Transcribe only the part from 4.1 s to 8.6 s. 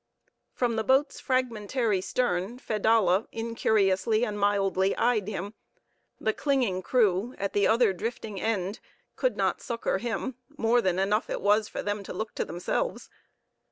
and mildly eyed him; the clinging crew, at the other drifting